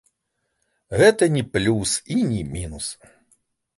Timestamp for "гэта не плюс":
1.01-1.89